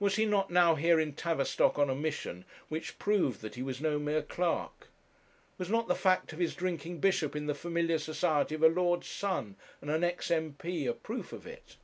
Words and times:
Was 0.00 0.16
he 0.16 0.26
not 0.26 0.50
now 0.50 0.74
here 0.74 0.98
in 0.98 1.12
Tavistock 1.12 1.78
on 1.78 1.88
a 1.88 1.94
mission 1.94 2.44
which 2.68 2.98
proved 2.98 3.40
that 3.42 3.54
he 3.54 3.62
was 3.62 3.80
no 3.80 4.00
mere 4.00 4.20
clerk? 4.20 4.88
Was 5.58 5.70
not 5.70 5.86
the 5.86 5.94
fact 5.94 6.32
of 6.32 6.40
his 6.40 6.56
drinking 6.56 6.98
bishop 6.98 7.36
in 7.36 7.46
the 7.46 7.54
familiar 7.54 8.00
society 8.00 8.56
of 8.56 8.64
a 8.64 8.68
lord's 8.68 9.06
son, 9.06 9.54
and 9.80 9.92
an 9.92 10.02
ex 10.02 10.28
M.P., 10.32 10.86
a 10.86 10.92
proof 10.92 11.32
of 11.32 11.46
it? 11.46 11.76